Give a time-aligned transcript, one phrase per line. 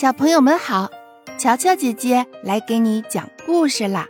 [0.00, 0.88] 小朋友们好，
[1.40, 4.06] 乔乔姐姐来给你讲故事啦。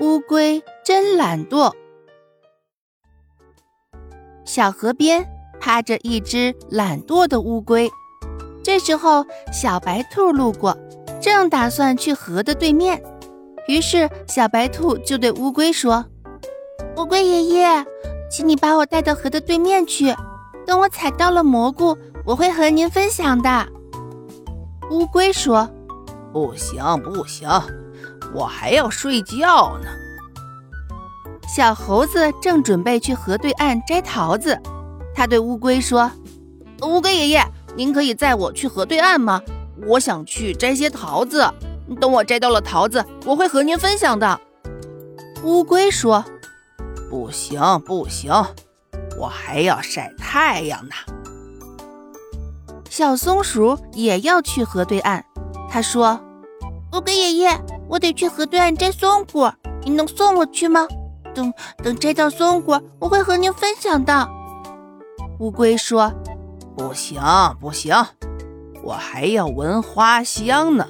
[0.00, 1.70] 乌龟真懒惰。
[4.46, 5.28] 小河边
[5.60, 7.90] 趴着一只懒惰的乌龟，
[8.64, 10.74] 这时候小白兔路过，
[11.20, 13.02] 正打算去河的对面，
[13.66, 16.02] 于是小白兔就对乌龟说
[16.96, 17.84] ：“乌龟爷爷，
[18.30, 20.16] 请你把我带到河的对面去，
[20.66, 21.94] 等我采到了蘑菇，
[22.24, 23.68] 我会和您分享的。”
[24.90, 25.68] 乌龟说
[26.32, 27.48] ：“不行，不行，
[28.34, 29.88] 我还要睡觉呢。”
[31.46, 34.58] 小猴子正准备去河对岸摘桃子，
[35.14, 36.10] 他对乌龟说
[36.82, 37.44] ：“乌龟爷爷，
[37.76, 39.42] 您可以载我去河对岸吗？
[39.86, 41.46] 我想去摘些桃子。
[42.00, 44.40] 等我摘到了桃子，我会和您分享的。”
[45.44, 46.24] 乌龟说
[47.10, 48.32] ：“不行，不行，
[49.18, 50.94] 我还要晒太阳呢。”
[52.98, 55.22] 小松鼠也要去河对岸，
[55.70, 56.18] 他说
[56.92, 57.56] ：“乌龟爷爷，
[57.88, 60.84] 我得去河对岸摘松果，你能送我去吗？
[61.32, 64.28] 等等摘到松果，我会和您分享的。”
[65.38, 66.12] 乌龟说
[66.76, 67.22] ：“不行，
[67.60, 67.94] 不行，
[68.82, 70.84] 我还要闻花香呢。”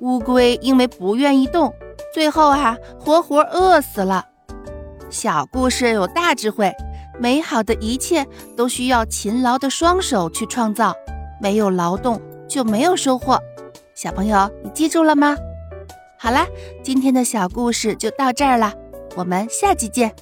[0.00, 1.72] 乌龟因为不愿意动，
[2.12, 4.26] 最后啊，活活饿死了。
[5.08, 6.70] 小故事有大智慧。
[7.18, 10.94] 美好的一切都需要勤劳的双手去创造，
[11.40, 13.38] 没有劳动就没有收获。
[13.94, 15.36] 小朋友，你记住了吗？
[16.16, 16.46] 好啦，
[16.82, 18.72] 今天的小故事就到这儿了，
[19.16, 20.14] 我们下期见。